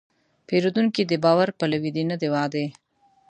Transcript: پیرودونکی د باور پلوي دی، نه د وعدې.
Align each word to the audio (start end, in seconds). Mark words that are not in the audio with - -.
پیرودونکی 0.47 1.03
د 1.07 1.13
باور 1.23 1.49
پلوي 1.59 1.91
دی، 1.95 2.03
نه 2.09 2.15
د 2.21 2.23
وعدې. 2.33 2.65